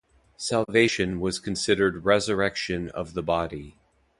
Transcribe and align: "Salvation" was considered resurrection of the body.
"Salvation" 0.35 1.19
was 1.19 1.37
considered 1.39 2.05
resurrection 2.05 2.89
of 2.89 3.13
the 3.13 3.21
body. 3.21 3.75